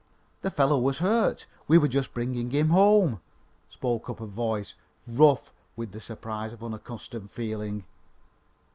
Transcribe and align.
"The 0.41 0.49
fellow 0.49 0.79
was 0.79 0.97
hurt. 0.97 1.45
We 1.67 1.77
were 1.77 1.87
just 1.87 2.11
bringing 2.11 2.49
him 2.49 2.69
home," 2.69 3.21
spoke 3.69 4.09
up 4.09 4.19
a 4.19 4.25
voice, 4.25 4.73
rough 5.05 5.53
with 5.75 5.91
the 5.91 6.01
surprise 6.01 6.53
of 6.53 6.63
unaccustomed 6.63 7.29
feeling. 7.29 7.85